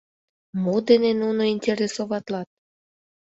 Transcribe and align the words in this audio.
Мо 0.63 0.75
дене 0.87 1.11
нуно 1.21 1.43
интересоватлат? 1.55 2.49